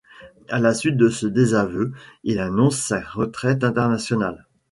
[0.49, 1.91] À la suite de ce désaveu,
[2.23, 4.47] il annonce sa retraite internationale.